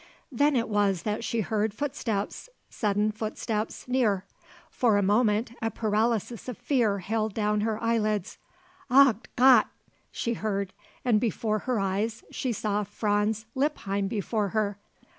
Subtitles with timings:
[0.31, 4.25] Then it was that she heard footsteps, sudden footsteps, near.
[4.71, 8.39] For a moment a paralysis of fear held down her eyelids.
[8.89, 9.67] "Ach Gott!"
[10.11, 10.73] she heard.
[11.05, 14.79] And opening her eyes, she saw Franz Lippheim before her.